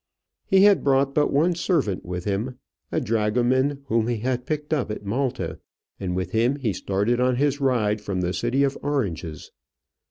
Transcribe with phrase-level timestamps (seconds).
[0.47, 2.57] He had brought but one servant with him,
[2.91, 5.59] a dragoman whom he had picked up at Malta,
[5.99, 9.51] and with him he started on his ride from the city of oranges.